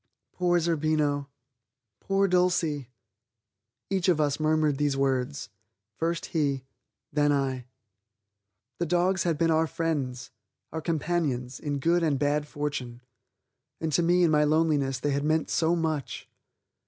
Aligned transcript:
"Poor 0.33 0.59
Zerbino; 0.59 1.27
poor 1.99 2.27
Dulcie!" 2.27 2.89
Each 3.91 4.09
of 4.09 4.19
us 4.19 4.39
murmured 4.39 4.79
these 4.79 4.97
words; 4.97 5.49
first 5.93 6.25
he, 6.33 6.65
then 7.13 7.31
I. 7.31 7.65
The 8.79 8.87
dogs 8.87 9.25
had 9.25 9.37
been 9.37 9.51
our 9.51 9.67
friends, 9.67 10.31
our 10.71 10.81
companions, 10.81 11.59
in 11.59 11.77
good 11.77 12.01
and 12.01 12.17
bad 12.17 12.47
fortune, 12.47 13.01
and 13.79 13.93
to 13.93 14.01
me 14.01 14.23
in 14.23 14.31
my 14.31 14.43
loneliness 14.43 14.99
they 14.99 15.11
had 15.11 15.23
meant 15.23 15.51
so 15.51 15.75
much. 15.75 16.27